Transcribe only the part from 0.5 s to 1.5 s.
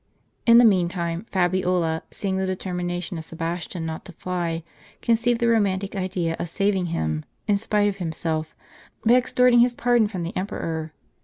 the meantime,